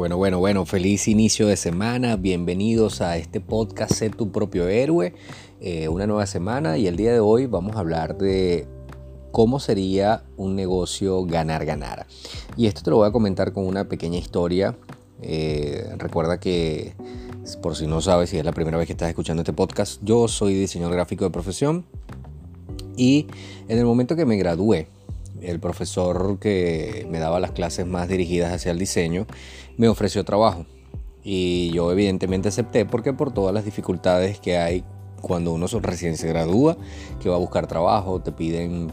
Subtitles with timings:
[0.00, 5.12] Bueno, bueno, bueno, feliz inicio de semana, bienvenidos a este podcast Sé tu propio héroe,
[5.60, 8.66] eh, una nueva semana y el día de hoy vamos a hablar de
[9.30, 12.06] cómo sería un negocio ganar-ganar.
[12.56, 14.74] Y esto te lo voy a comentar con una pequeña historia.
[15.20, 16.94] Eh, recuerda que,
[17.60, 20.28] por si no sabes, si es la primera vez que estás escuchando este podcast, yo
[20.28, 21.84] soy diseñador gráfico de profesión
[22.96, 23.26] y
[23.68, 24.88] en el momento que me gradué,
[25.42, 29.26] el profesor que me daba las clases más dirigidas hacia el diseño,
[29.76, 30.66] me ofreció trabajo.
[31.22, 34.84] Y yo evidentemente acepté porque por todas las dificultades que hay
[35.20, 36.76] cuando uno recién se gradúa,
[37.20, 38.90] que va a buscar trabajo, te piden,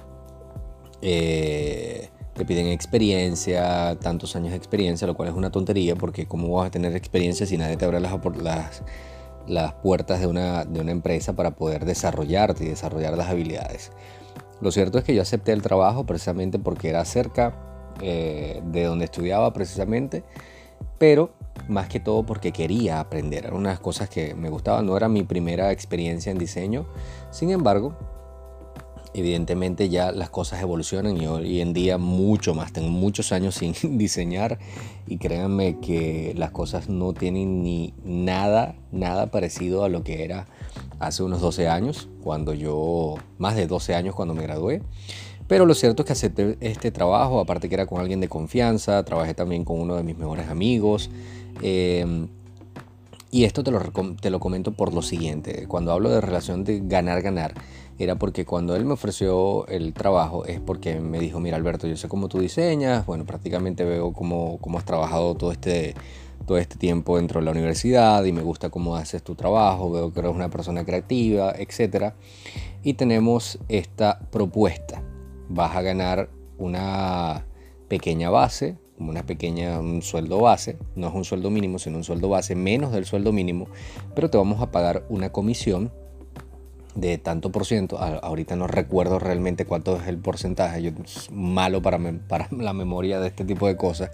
[1.02, 6.52] eh, te piden experiencia, tantos años de experiencia, lo cual es una tontería porque cómo
[6.54, 8.84] vas a tener experiencia si nadie te abre las, las,
[9.48, 13.92] las puertas de una, de una empresa para poder desarrollarte y desarrollar las habilidades.
[14.62, 17.56] Lo cierto es que yo acepté el trabajo precisamente porque era cerca
[18.02, 20.24] eh, de donde estudiaba precisamente,
[20.98, 21.32] pero
[21.68, 23.46] más que todo porque quería aprender.
[23.46, 26.86] Eran unas cosas que me gustaban, no era mi primera experiencia en diseño.
[27.32, 27.96] Sin embargo,
[29.14, 32.72] evidentemente ya las cosas evolucionan y hoy en día mucho más.
[32.74, 34.60] Tengo muchos años sin diseñar
[35.08, 40.48] y créanme que las cosas no tienen ni nada, nada parecido a lo que era
[41.00, 44.82] hace unos 12 años, cuando yo, más de 12 años cuando me gradué.
[45.48, 49.04] Pero lo cierto es que acepté este trabajo, aparte que era con alguien de confianza,
[49.04, 51.10] trabajé también con uno de mis mejores amigos.
[51.62, 52.28] Em,
[53.32, 53.82] y esto te lo,
[54.22, 57.54] te lo comento por lo siguiente, cuando hablo de relación de ganar-ganar,
[58.00, 61.98] era porque cuando él me ofreció el trabajo es porque me dijo, mira Alberto, yo
[61.98, 65.96] sé cómo tú diseñas, bueno, prácticamente veo cómo, cómo has trabajado todo este,
[66.46, 70.14] todo este tiempo dentro de la universidad y me gusta cómo haces tu trabajo, veo
[70.14, 72.14] que eres una persona creativa, etc.
[72.84, 75.02] Y tenemos esta propuesta.
[75.50, 77.46] Vas a ganar una
[77.88, 82.30] pequeña base, una pequeña, un sueldo base, no es un sueldo mínimo, sino un sueldo
[82.30, 83.68] base menos del sueldo mínimo,
[84.16, 85.92] pero te vamos a pagar una comisión
[86.98, 88.00] de tanto por ciento.
[88.00, 93.20] Ahorita no recuerdo realmente cuánto es el porcentaje, yo soy malo para, para la memoria
[93.20, 94.12] de este tipo de cosas.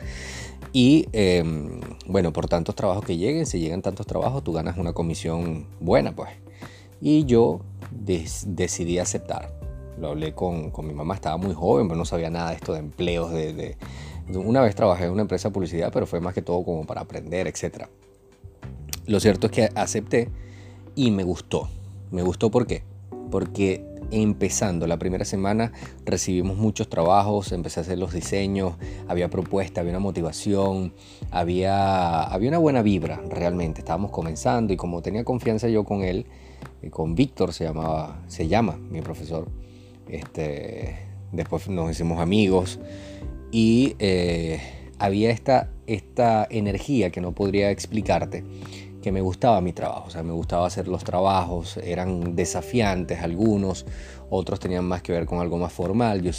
[0.74, 4.94] Y em, bueno, por tantos trabajos que lleguen, si llegan tantos trabajos, tú ganas una
[4.94, 6.32] comisión buena, pues.
[7.00, 7.62] Y yo
[7.92, 9.54] decidí aceptar.
[10.00, 12.74] Lo hablé con, con, mi mamá, estaba muy joven, pero no sabía nada de esto
[12.74, 13.32] de empleos.
[13.32, 13.78] De,
[14.34, 17.02] Una vez trabajé en una empresa de publicidad, pero fue más que todo como para
[17.02, 17.86] aprender, etc.
[19.06, 20.30] Lo cierto es que acepté
[20.96, 21.70] y me gustó.
[22.12, 22.50] Me gustó.
[22.52, 22.84] Porque
[24.22, 24.88] empezando.
[24.88, 25.72] La primera semana
[26.06, 28.76] recibimos muchos trabajos, empecé a hacer los diseños,
[29.08, 30.94] había propuesta, había una motivación,
[31.32, 33.82] había, había una buena vibra realmente.
[33.82, 36.26] Estábamos comenzando y como tenía confianza yo con él,
[36.82, 39.48] eh, con Víctor se llamaba, se llama mi profesor.
[40.08, 40.98] Este,
[41.32, 42.80] después nos hicimos amigos
[43.52, 44.60] y eh,
[45.00, 48.44] había esta, esta energía que no podría explicarte
[49.04, 53.86] que me gustaba mi trabajo, o sea, me gustaba hacer los trabajos, eran desafiantes algunos,
[54.30, 56.32] otros tenían más que ver con algo más formal, yo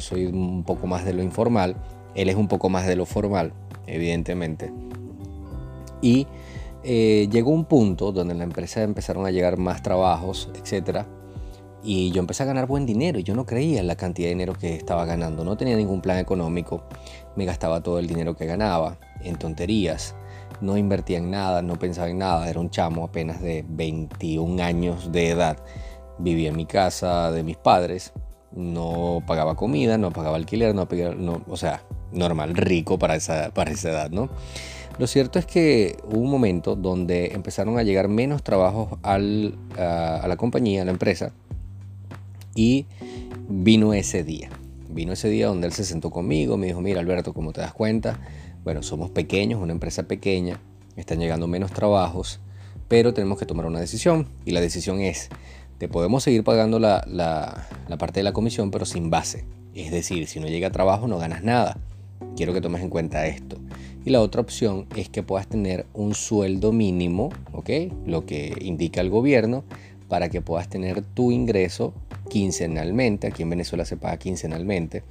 [0.00, 1.74] soy, un poco más de lo informal,
[2.14, 3.54] él es un poco más de lo formal,
[3.86, 4.70] evidentemente.
[6.02, 6.26] Y
[6.84, 11.06] eh, llegó un punto donde en la empresa empezaron a llegar más trabajos, etc.
[11.82, 14.52] Y yo empecé a ganar buen dinero yo no creía en la cantidad de dinero
[14.52, 16.84] que estaba ganando, no tenía ningún plan económico,
[17.36, 20.14] me gastaba todo el dinero que ganaba en tonterías
[20.60, 25.12] no invertía en nada, no pensaba en nada, era un chamo apenas de 21 años
[25.12, 25.58] de edad.
[26.18, 28.12] Vivía en mi casa de mis padres,
[28.54, 30.86] no pagaba comida, no pagaba alquiler, no,
[31.16, 34.28] no o sea, normal, rico para esa, para esa edad, ¿no?
[34.98, 40.16] Lo cierto es que hubo un momento donde empezaron a llegar menos trabajos al, a,
[40.16, 41.32] a la compañía, a la empresa,
[42.54, 42.86] y
[43.48, 44.50] vino ese día.
[44.90, 47.72] Vino ese día donde él se sentó conmigo, me dijo, mira Alberto, como te das
[47.72, 48.20] cuenta,
[48.64, 50.60] bueno, somos pequeños, una empresa pequeña,
[50.96, 52.40] están llegando menos trabajos,
[52.88, 55.30] pero tenemos que tomar una decisión y la decisión es,
[55.78, 57.66] te podemos seguir pagando la,
[57.98, 59.44] parte de la comisión, pero sin base.
[59.74, 61.78] Es decir, si no llega trabajo no ganas nada.
[62.36, 63.56] Quiero que tomes en cuenta esto.
[64.04, 67.70] Y la otra opción es que puedas tener un sueldo mínimo, ¿ok?
[68.06, 69.64] Lo que indica el gobierno,
[70.08, 71.94] para que puedas tener tu ingreso
[72.28, 73.26] quincenalmente.
[73.26, 75.02] Aquí en Venezuela se paga quincenalmente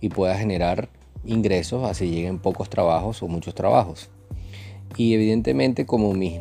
[0.00, 0.88] y puedas generar
[1.24, 4.10] ingresos, así lleguen pocos trabajos o muchos trabajos.
[4.96, 6.40] Y evidentemente como mi,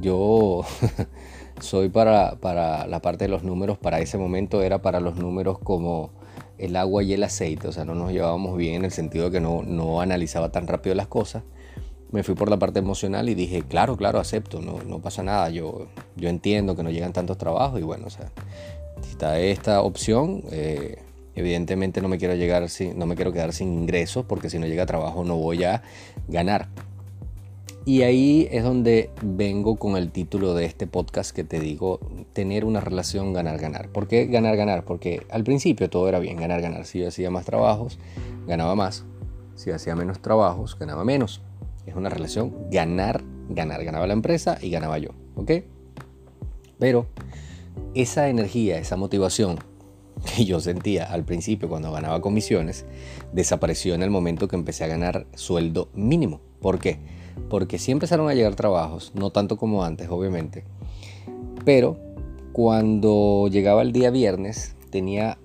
[0.00, 0.62] yo
[1.60, 5.58] soy para, para, la parte de los números, para ese momento era para los números
[5.58, 6.10] como
[6.58, 9.30] el agua y el aceite, o sea, no nos llevábamos bien en el sentido de
[9.32, 11.42] que no, no analizaba tan rápido las cosas.
[12.10, 15.50] Me fui por la parte emocional y dije, claro, claro, acepto, no, no pasa nada,
[15.50, 18.32] yo, yo entiendo que no llegan tantos trabajos y bueno, o sea,
[19.02, 20.98] si está esta opción, eh,
[21.38, 24.66] Evidentemente no me quiero llegar sin, no me quiero quedar sin ingresos porque si no
[24.66, 25.84] llega trabajo no voy a
[26.26, 26.68] ganar.
[27.84, 32.00] Y ahí es donde vengo con el título de este podcast que te digo,
[32.32, 33.88] tener una relación ganar-ganar.
[33.90, 34.84] ¿Por qué ganar-ganar?
[34.84, 36.84] Porque al principio todo era bien, ganar-ganar.
[36.86, 38.00] Si yo hacía más trabajos,
[38.48, 39.04] ganaba más.
[39.54, 41.40] Si hacía menos trabajos, ganaba menos.
[41.86, 43.84] Es una relación ganar-ganar.
[43.84, 45.10] Ganaba la empresa y ganaba yo.
[45.36, 45.52] ¿Ok?
[46.80, 47.06] Pero
[47.94, 49.60] esa energía, esa motivación
[50.36, 52.84] que yo sentía al principio cuando ganaba comisiones,
[53.32, 56.40] desapareció en el momento que empecé a ganar sueldo mínimo.
[56.60, 56.98] ¿Por qué?
[57.48, 60.64] porque sí empezaron a llegar trabajos, no tanto como antes, obviamente,
[61.64, 61.96] pero
[62.52, 65.38] cuando llegaba el día viernes tenía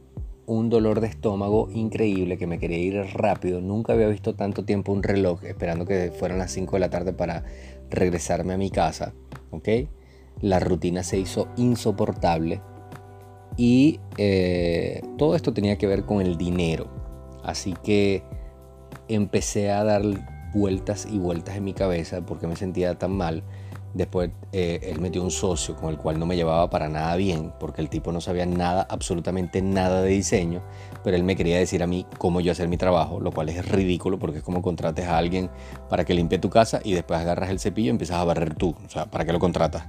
[0.45, 3.61] un dolor de estómago increíble que me quería ir rápido.
[3.61, 7.13] Nunca había visto tanto tiempo un reloj esperando que fueran las 5 de la tarde
[7.13, 7.45] para
[7.89, 9.13] regresarme a mi casa.
[9.51, 9.69] ¿ok?
[10.41, 12.61] La rutina se hizo insoportable
[13.57, 16.87] y eh, todo esto tenía que ver con el dinero.
[17.43, 18.23] Así que
[19.07, 20.01] empecé a dar
[20.53, 23.43] vueltas y vueltas en mi cabeza porque me sentía tan mal.
[23.93, 27.53] Después eh, él metió un socio con el cual no me llevaba para nada bien,
[27.59, 30.63] porque el tipo no sabía nada, absolutamente nada de diseño,
[31.03, 33.69] pero él me quería decir a mí cómo yo hacer mi trabajo, lo cual es
[33.69, 35.51] ridículo porque es como contrates a alguien
[35.91, 38.75] para que limpie tu casa y después agarras el cepillo y empiezas a barrer tú.
[38.83, 39.85] O sea, ¿para qué lo contratas?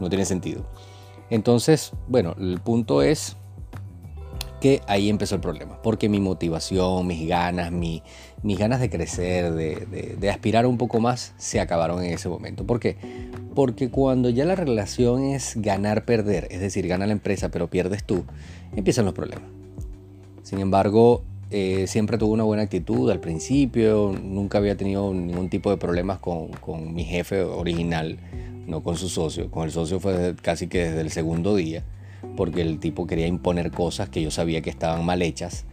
[0.00, 0.64] No tiene sentido.
[1.30, 3.36] Entonces, bueno, el punto es
[4.64, 8.02] que ahí empezó el problema, porque mi motivación, mis ganas, mi,
[8.42, 12.66] mis ganas de crecer, de, aspirar un poco más, se acabaron en ese momento.
[12.66, 12.96] ¿Por qué?
[13.54, 18.24] Porque cuando ya la relación es ganar-perder, es decir, gana la empresa pero pierdes tú,
[18.74, 19.50] empiezan los problemas.
[20.42, 25.68] Sin embargo, eh, siempre tuve una buena actitud al principio, nunca había tenido ningún tipo
[25.68, 28.18] de problemas con, con mi jefe original,
[28.66, 29.50] no con su socio.
[29.50, 31.84] Con el socio fue casi que desde el segundo día
[32.36, 35.64] porque el tipo quería imponer cosas que yo sabía que estaban mal hechas.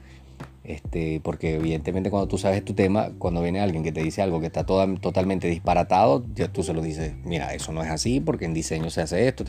[0.64, 4.40] Este, porque evidentemente cuando tú sabes tu tema, cuando viene alguien que te dice algo
[4.40, 8.46] que está totalmente disparatado, ya tú se lo dices, mira, eso no es así porque
[8.46, 9.44] en diseño se hace esto.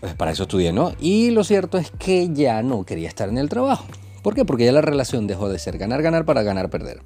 [0.00, 0.92] Pues para eso estudié, ¿no?
[0.98, 3.86] Y lo cierto es que ya no quería estar en el trabajo.
[4.22, 4.44] ¿Por qué?
[4.44, 7.02] Porque ya la relación dejó de ser ganar, ganar para ganar, perder.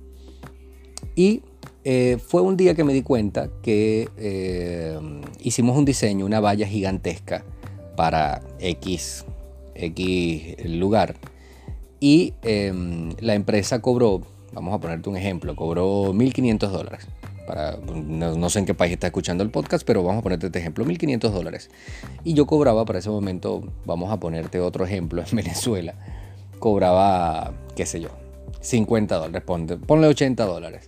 [1.15, 1.43] Y
[1.85, 4.99] eh, fue un día que me di cuenta que eh,
[5.41, 7.45] hicimos un diseño, una valla gigantesca
[7.95, 9.27] para X,
[9.75, 11.15] X lugar.
[12.01, 14.23] Y em, la empresa cobró,
[14.53, 17.07] vamos a ponerte un ejemplo, cobró 1.500 dólares.
[17.47, 20.59] Para, no, sé en qué país está escuchando el podcast, pero vamos a ponerte este
[20.59, 21.71] ejemplo, 1.500 dólares.
[22.25, 25.95] Y yo cobraba para ese momento, vamos a ponerte otro ejemplo, en Venezuela,
[26.59, 28.09] cobraba, qué sé yo,
[28.63, 30.87] 50 dólares, ponle, ponle 80 dólares.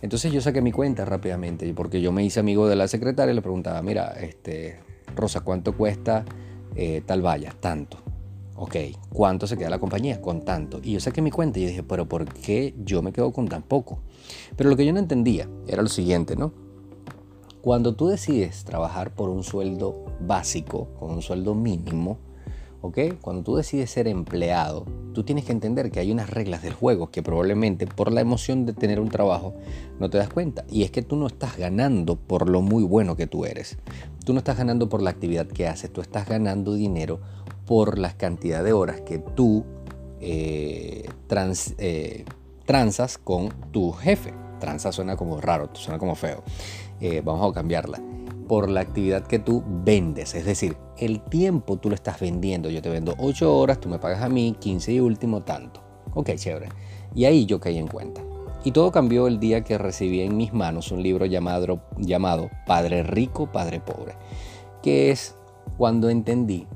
[0.00, 3.34] Entonces yo saqué mi cuenta rápidamente, porque yo me hice amigo de la secretaria y
[3.34, 4.78] le preguntaba, mira, este,
[5.16, 6.24] Rosa, ¿cuánto cuesta
[6.76, 7.98] eh, tal vaya, tanto.
[8.56, 8.76] Ok,
[9.10, 10.20] ¿cuánto se queda la compañía?
[10.20, 10.80] Con tanto.
[10.82, 13.62] Y yo saqué mi cuenta y dije, pero ¿por qué yo me quedo con tan
[13.62, 14.00] poco?
[14.56, 16.52] Pero lo que yo no entendía era lo siguiente, ¿no?
[17.60, 22.18] Cuando tú decides trabajar por un sueldo básico, con un sueldo mínimo,
[22.80, 22.98] ¿ok?
[23.20, 27.10] Cuando tú decides ser empleado, tú tienes que entender que hay unas reglas del juego
[27.10, 29.54] que probablemente por la emoción de tener un trabajo
[29.98, 30.64] no te das cuenta.
[30.70, 33.78] Y es que tú no estás ganando por lo muy bueno que tú eres.
[34.24, 37.20] Tú no estás ganando por la actividad que haces, tú estás ganando dinero
[37.66, 39.64] por la cantidad de horas que tú
[40.20, 41.08] eh,
[41.78, 42.24] eh,
[42.66, 44.32] transas con tu jefe.
[44.60, 46.42] Transa suena como raro, suena como feo.
[47.00, 48.00] Eh, vamos a cambiarla
[48.48, 50.34] por la actividad que tú vendes.
[50.34, 52.70] Es decir, el tiempo tú lo estás vendiendo.
[52.70, 55.82] Yo te vendo 8 horas, tú me pagas a mí 15 y último tanto.
[56.14, 56.68] Ok, chévere.
[57.14, 58.22] Y ahí yo caí en cuenta.
[58.64, 63.04] Y todo cambió el día que recibí en mis manos un libro llamado, llamado Padre
[63.04, 64.14] Rico, Padre Pobre,
[64.82, 65.36] que es
[65.76, 66.66] cuando entendí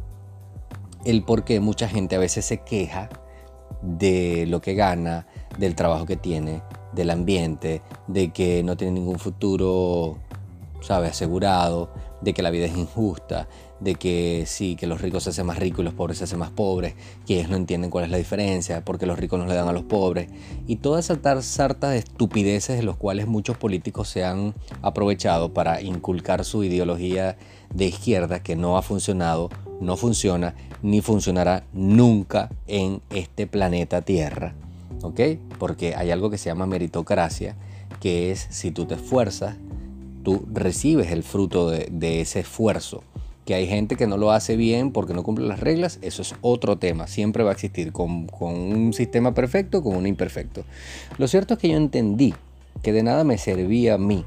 [1.05, 3.09] el por qué mucha gente a veces se queja
[3.83, 5.26] de lo que gana,
[5.59, 6.62] del trabajo que tiene,
[6.93, 10.19] del ambiente, de que no tiene ningún futuro
[10.83, 11.09] ¿sabe?
[11.09, 13.49] Asegurado, de que la vida es injusta,
[13.81, 16.39] de que sí, que los ricos se hacen más ricos y los pobres se hacen
[16.39, 16.95] más pobres,
[17.27, 19.73] que ellos no entienden cuál es la diferencia, porque los ricos no le dan a
[19.73, 20.29] los pobres,
[20.67, 25.83] y todas esas sarta de estupideces de los cuales muchos políticos se han aprovechado para
[25.83, 27.37] inculcar su ideología
[27.75, 34.55] de izquierda que no ha funcionado, no funciona, ni funcionará nunca en este planeta Tierra.
[35.03, 35.21] ¿Ok?
[35.59, 37.57] Porque hay algo que se llama meritocracia,
[38.01, 39.57] que es si tú te esfuerzas,
[40.23, 43.02] tú recibes el fruto de, ese esfuerzo.
[43.45, 46.35] Que hay gente que no lo hace bien porque no cumple las reglas, eso es
[46.43, 47.09] otro tema.
[47.09, 50.64] Siempre va a existir con, un sistema perfecto, con un imperfecto.
[51.19, 52.35] Lo cierto es que yo entendí
[52.83, 54.25] que de nada me servía a mí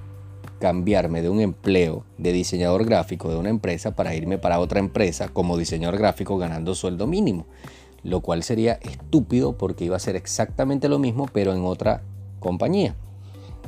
[0.60, 5.30] cambiarme de un empleo de diseñador gráfico de una empresa para irme para otra empresa
[5.30, 7.46] como diseñador gráfico ganando sueldo mínimo,
[8.04, 12.04] lo cual sería estúpido porque iba a ser exactamente lo mismo pero en otra
[12.40, 12.96] compañía.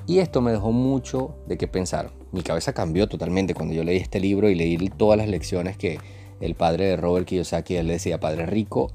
[0.05, 2.16] Y esto me dejó mucho de qué pensar.
[2.31, 5.99] Mi cabeza cambió totalmente cuando yo leí este libro y leí todas las lecciones que
[6.39, 8.91] el padre de Robert Kiyosaki, él decía padre rico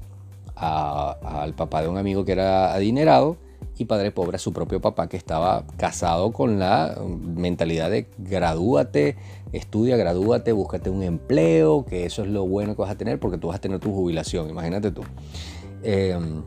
[0.55, 3.37] al papá de un amigo que era adinerado
[3.77, 6.95] y padre pobre a su propio papá que estaba casado con la
[7.35, 9.15] mentalidad de gradúate,
[9.51, 13.37] estudia, gradúate, búscate un empleo, que eso es lo bueno que vas a tener porque
[13.37, 15.01] tú vas a tener tu jubilación, imagínate tú.
[15.81, 16.43] Em,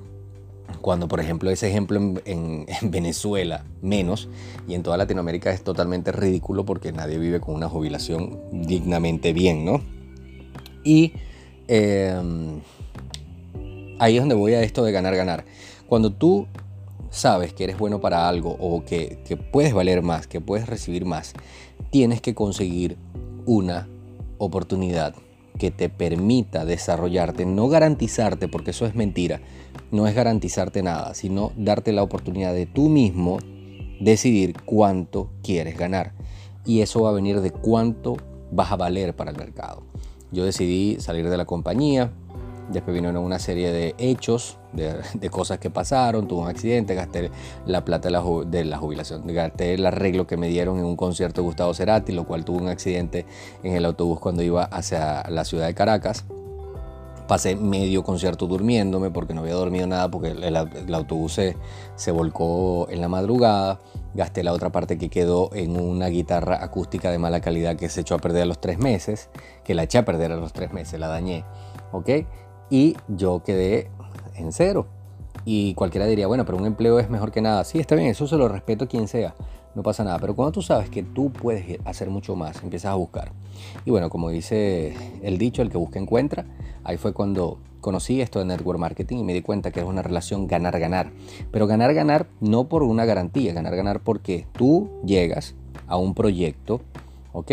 [0.80, 4.28] cuando por ejemplo ese ejemplo en, Venezuela menos
[4.68, 9.64] y en toda Latinoamérica es totalmente ridículo porque nadie vive con una jubilación dignamente bien,
[9.64, 9.80] ¿no?
[10.84, 11.14] Y
[11.68, 12.60] em,
[13.98, 15.44] ahí es donde voy a esto de ganar, ganar.
[15.88, 16.46] Cuando tú
[17.10, 21.04] sabes que eres bueno para algo o que, que puedes valer más, que puedes recibir
[21.04, 21.32] más,
[21.90, 22.96] tienes que conseguir
[23.46, 23.88] una
[24.38, 25.14] oportunidad
[25.58, 29.40] que te permita desarrollarte, no garantizarte, porque eso es mentira,
[29.96, 33.38] no es garantizarte nada, sino darte la oportunidad de tú mismo
[33.98, 36.12] decidir cuánto quieres ganar.
[36.64, 38.16] Y eso va a venir de cuánto
[38.52, 39.82] vas a valer para el mercado.
[40.30, 42.12] Yo decidí salir de la compañía,
[42.70, 47.30] después vinieron una serie de hechos, de, cosas que pasaron, tuve un accidente, gasté
[47.64, 50.96] la plata de la, de la, jubilación, gasté el arreglo que me dieron en un
[50.96, 53.24] concierto de Gustavo Cerati, lo cual tuve un accidente
[53.62, 56.26] en el autobús cuando iba hacia la ciudad de Caracas
[57.26, 61.56] pasé medio concierto durmiéndome porque no había dormido nada porque el, autobús se,
[61.94, 63.80] se, volcó en la madrugada.
[64.14, 68.00] Gasté la otra parte que quedó en una guitarra acústica de mala calidad que se
[68.00, 69.28] echó a perder a los tres meses,
[69.64, 71.44] que la eché a perder a los tres meses, la dañé.
[71.92, 72.08] ¿Ok?
[72.70, 73.90] Y yo quedé
[74.34, 74.86] en cero.
[75.44, 77.62] Y cualquiera diría, bueno, pero un empleo es mejor que nada.
[77.64, 79.34] Sí, está bien, eso se lo respeto a quien sea
[79.76, 80.18] no pasa nada.
[80.18, 83.30] Pero cuando tú sabes que tú puedes hacer mucho más, empiezas a buscar.
[83.84, 86.46] Y bueno, como dice el dicho, el que busca encuentra.
[86.82, 90.02] Ahí fue cuando conocí esto de network marketing y me di cuenta que es una
[90.02, 91.12] relación ganar-ganar.
[91.52, 95.54] Pero ganar-ganar no por una garantía, ganar-ganar porque tú llegas
[95.86, 96.80] a un proyecto,
[97.32, 97.52] ¿ok?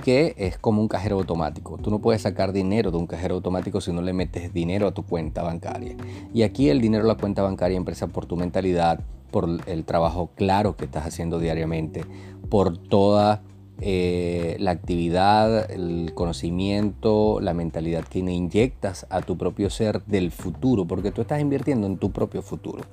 [0.00, 1.76] que es como un cajero automático.
[1.76, 4.92] Tú no puedes sacar dinero de un cajero automático si no le metes dinero a
[4.92, 5.94] tu cuenta bancaria.
[6.32, 9.00] Y aquí el dinero a la cuenta bancaria empieza por tu mentalidad,
[9.30, 12.04] por el trabajo claro que estás haciendo diariamente,
[12.48, 13.42] por toda
[13.82, 20.86] eh, la actividad, el conocimiento, la mentalidad que inyectas a tu propio ser del futuro,
[20.86, 22.84] porque tú estás invirtiendo en tu propio futuro.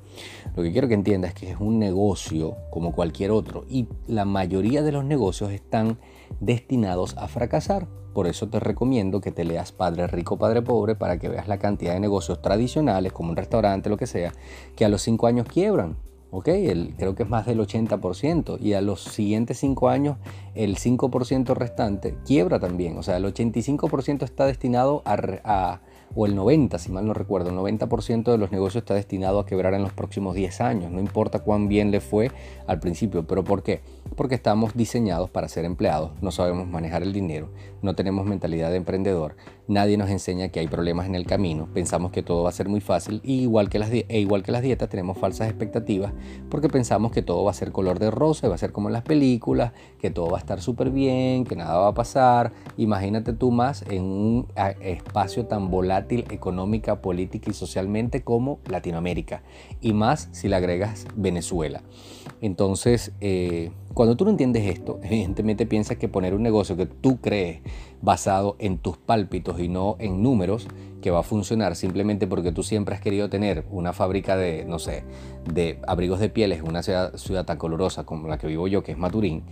[0.55, 4.23] Lo que quiero que entiendas es que es un negocio como cualquier otro y la
[4.23, 5.97] mayoría de los negocios están
[6.39, 7.87] destinados a fracasar.
[8.13, 11.59] Por eso te recomiendo que te leas Padre Rico, Padre Pobre para que veas la
[11.59, 14.33] cantidad de negocios tradicionales, como un restaurante, lo que sea,
[14.77, 15.97] que a los cinco años quiebran
[16.31, 16.47] ¿ok?
[16.49, 18.59] El, creo que es más del 80%.
[18.61, 20.17] Y a los siguientes 5 años,
[20.55, 22.97] el 5% restante quiebra también.
[22.97, 25.81] O sea, el 85% está destinado a,
[26.15, 29.45] o el 90, si mal no recuerdo, el 90% de los negocios está destinado a
[29.45, 30.91] quebrar en los próximos 10 años.
[30.91, 32.31] No importa cuán bien le fue
[32.65, 33.27] al principio.
[33.27, 33.81] ¿Pero por qué?
[34.15, 36.11] Porque estamos diseñados para ser empleados.
[36.21, 37.49] No sabemos manejar el dinero.
[37.81, 39.35] No tenemos mentalidad de emprendedor.
[39.67, 42.69] Nadie nos enseña que hay problemas en el camino, pensamos que todo va a ser
[42.69, 46.13] muy fácil y igual que las, e igual que las dietas tenemos falsas expectativas
[46.49, 48.93] porque pensamos que todo va a ser color de rosa, va a ser como en
[48.93, 52.53] las películas, que todo va a estar súper bien, que nada va a pasar.
[52.77, 54.47] Imagínate tú más en un
[54.81, 59.43] espacio tan volátil económica, política y socialmente como Latinoamérica
[59.81, 61.81] y más si le agregas Venezuela.
[62.41, 67.19] Entonces, eh, cuando tú no entiendes esto, evidentemente piensas que poner un negocio que tú
[67.19, 67.61] crees
[68.01, 70.67] basado en tus pálpitos y no en números,
[71.01, 74.79] que va a funcionar simplemente porque tú siempre has querido tener una fábrica de, no
[74.79, 75.03] sé,
[75.53, 78.83] de abrigos de pieles en una ciudad, ciudad tan colorosa como la que vivo yo,
[78.83, 79.43] que es Maturín,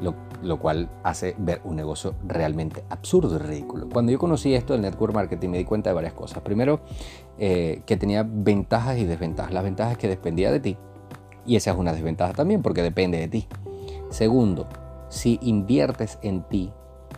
[0.00, 3.88] lo, cual hace ver un negocio realmente absurdo y ridículo.
[3.88, 6.42] Cuando yo conocí esto del network marketing me di cuenta de varias cosas.
[6.42, 6.80] Primero,
[7.38, 9.52] eh, que tenía ventajas y desventajas.
[9.52, 10.76] Las ventajas es que dependía de ti
[11.44, 13.46] y esa es una desventaja también porque depende de ti.
[14.10, 14.68] Segundo,
[15.08, 16.72] si inviertes en ti,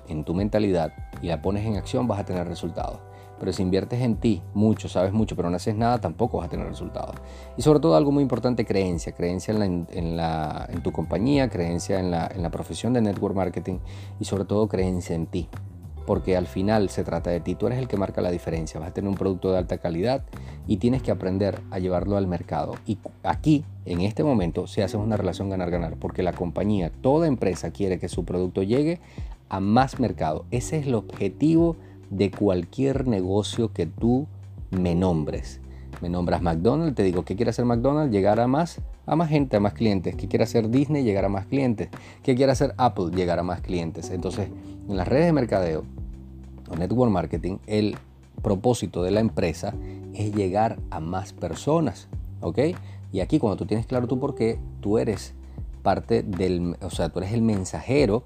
[0.08, 0.92] en tu mentalidad
[1.22, 3.00] y la pones en acción, vas a tener resultados.
[3.38, 6.50] Pero si inviertes en ti mucho, sabes mucho, pero no haces nada, tampoco vas a
[6.50, 7.16] tener resultados.
[7.56, 9.12] Y sobre todo algo muy importante, creencia.
[9.12, 13.78] Creencia en, la, en, tu compañía, creencia en la, en la profesión de network marketing
[14.20, 15.48] y sobre todo creencia en ti
[16.06, 18.90] porque al final se trata de ti, tú eres el que marca la diferencia, vas
[18.90, 20.24] a tener un producto de alta calidad
[20.66, 22.74] y tienes que aprender a llevarlo al mercado.
[22.86, 27.70] Y aquí, en este momento, se hace una relación ganar-ganar, porque la compañía, toda empresa
[27.70, 29.00] quiere que su producto llegue
[29.48, 30.44] a más mercado.
[30.50, 31.76] Ese es el objetivo
[32.10, 34.26] de cualquier negocio que tú
[34.70, 35.60] me nombres.
[36.00, 38.12] Me nombras McDonald's, te digo, ¿qué quiere hacer McDonald's?
[38.12, 40.16] Llegar a más, a más gente, a más clientes.
[40.16, 41.02] ¿Qué quiere hacer Disney?
[41.02, 41.88] Llegar a más clientes.
[42.22, 43.10] ¿Qué quiere hacer Apple?
[43.14, 44.10] Llegar a más clientes.
[44.10, 44.48] Entonces,
[44.88, 45.84] en las redes de mercadeo
[46.68, 47.96] o network marketing, el
[48.42, 49.74] propósito de la empresa
[50.14, 52.08] es llegar a más personas.
[52.40, 52.58] ¿Ok?
[53.12, 55.34] Y aquí cuando tú tienes claro tú por qué, tú eres
[55.82, 58.24] parte del, o sea, tú eres el mensajero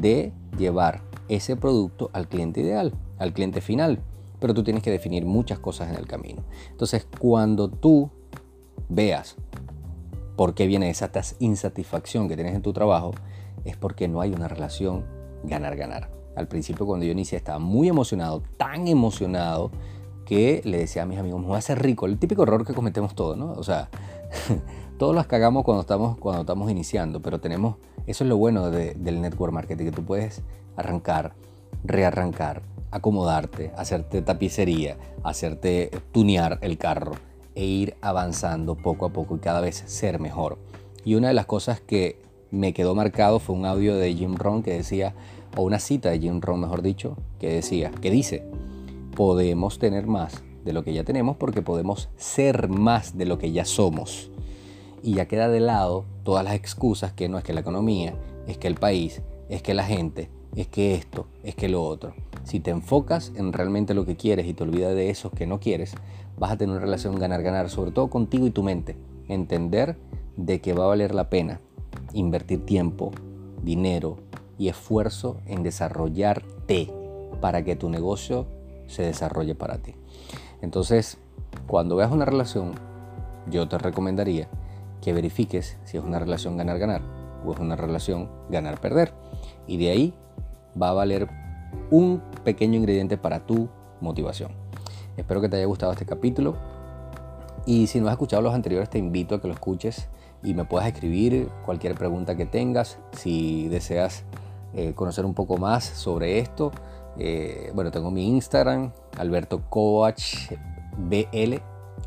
[0.00, 4.00] de llevar ese producto al cliente ideal, al cliente final.
[4.40, 6.42] Pero tú tienes que definir muchas cosas en el camino.
[6.70, 8.10] Entonces, cuando tú
[8.88, 9.36] veas
[10.36, 13.12] por qué viene esa insatisfacción que tienes en tu trabajo,
[13.64, 15.04] es porque no hay una relación
[15.44, 16.10] ganar-ganar.
[16.36, 19.70] Al principio cuando yo inicié estaba muy emocionado, tan emocionado,
[20.24, 22.06] que le decía a mis amigos, me voy a hacer rico.
[22.06, 23.52] El típico error que cometemos todos, ¿no?
[23.52, 23.88] O sea,
[24.98, 29.20] todos las cagamos cuando estamos, cuando estamos iniciando, pero tenemos, eso es lo bueno del
[29.20, 30.42] network marketing, que tú puedes
[30.76, 31.34] arrancar,
[31.84, 37.12] rearrancar, acomodarte, hacerte tapicería, hacerte tunear el carro
[37.54, 40.58] e ir avanzando poco a poco y cada vez ser mejor.
[41.04, 44.62] Y una de las cosas que me quedó marcado fue un audio de Jim Rohn
[44.62, 45.14] que decía,
[45.56, 48.44] o una cita de Jim Rohn mejor dicho, que decía, que dice,
[49.16, 53.52] podemos tener más de lo que ya tenemos porque podemos ser más de lo que
[53.52, 54.30] ya somos.
[55.04, 58.14] Y ya queda de lado todas las excusas que no es que la economía,
[58.46, 59.20] es que el país,
[59.50, 62.14] es que la gente, es que esto, es que lo otro.
[62.44, 65.60] Si te enfocas en realmente lo que quieres y te olvidas de esos que no
[65.60, 65.92] quieres,
[66.38, 68.96] vas a tener una relación ganar-ganar, sobre todo contigo y tu mente.
[69.28, 69.98] Entender
[70.38, 71.60] de que va a valer la pena
[72.14, 73.10] invertir tiempo,
[73.62, 74.16] dinero
[74.56, 76.90] y esfuerzo en desarrollarte
[77.42, 78.46] para que tu negocio
[78.86, 79.94] se desarrolle para ti.
[80.62, 81.18] Entonces,
[81.66, 82.72] cuando veas una relación,
[83.50, 84.48] yo te recomendaría
[85.04, 87.02] que verifiques si es una relación ganar-ganar
[87.44, 89.12] o es una relación ganar-perder.
[89.66, 90.14] Y de ahí
[90.80, 91.28] va a valer
[91.90, 93.68] un pequeño ingrediente para tu
[94.00, 94.52] motivación.
[95.16, 96.56] Espero que te haya gustado este capítulo.
[97.66, 100.08] Y si no has escuchado los anteriores, te invito a que lo escuches
[100.42, 102.98] y me puedas escribir cualquier pregunta que tengas.
[103.12, 104.24] Si deseas
[104.74, 106.72] eh, conocer un poco más sobre esto,
[107.18, 110.50] eh, bueno, tengo mi Instagram, Alberto Coach
[110.96, 111.56] BL,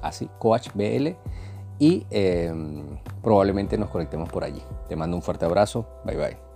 [0.02, 1.16] así, Coach BL,
[1.80, 4.62] y em, probablemente nos conectemos por allí.
[4.88, 6.47] Te mando un fuerte abrazo, bye bye.